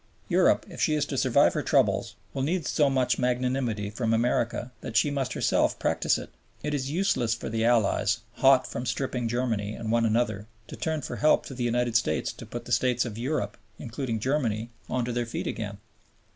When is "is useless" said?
6.73-7.35